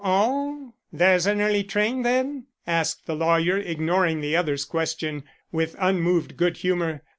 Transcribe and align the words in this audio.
"Oh! 0.03 0.73
there's 0.91 1.27
an 1.27 1.41
early 1.41 1.63
train 1.63 2.01
then?" 2.01 2.47
asked 2.65 3.05
the 3.05 3.15
lawyer, 3.15 3.59
ignoring 3.59 4.19
the 4.21 4.35
other's 4.35 4.65
question 4.65 5.25
with 5.51 5.75
unmoved 5.77 6.37
good 6.37 6.57
humor. 6.57 7.03